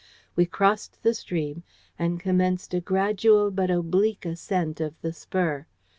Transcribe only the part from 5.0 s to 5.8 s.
the spur.